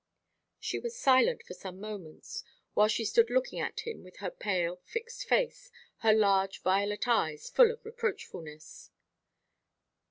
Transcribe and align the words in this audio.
She 0.59 0.79
was 0.79 0.97
silent 0.97 1.43
for 1.43 1.53
some 1.53 1.79
moments, 1.79 2.43
while 2.73 2.87
she 2.87 3.05
stood 3.05 3.29
looking 3.29 3.59
at 3.59 3.81
him 3.81 4.03
with 4.03 4.17
her 4.17 4.31
pale 4.31 4.81
fixed 4.83 5.27
face, 5.27 5.71
her 5.97 6.11
large 6.11 6.63
violet 6.63 7.07
eyes 7.07 7.51
full 7.51 7.69
of 7.69 7.85
reproachfulness. 7.85 8.89